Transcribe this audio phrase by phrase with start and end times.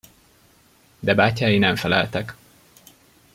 [0.99, 2.35] De bátyái nem feleltek.